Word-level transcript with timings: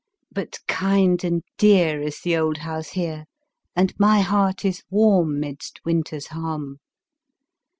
But 0.31 0.57
kind 0.67 1.23
and 1.23 1.43
dear 1.59 2.01
Is 2.01 2.21
the 2.21 2.35
old 2.35 2.57
house 2.57 2.89
here 2.89 3.25
And 3.75 3.93
my 3.99 4.21
heart 4.21 4.65
is 4.65 4.81
warm 4.89 5.39
Midst 5.39 5.79
winter's 5.85 6.25
harm. 6.25 6.79